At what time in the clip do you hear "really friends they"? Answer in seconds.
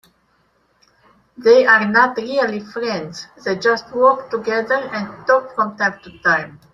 2.17-3.55